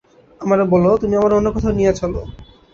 [0.41, 2.13] আমারে বলে, তুমি আমারে অন্য কোথাও নিয়া চল।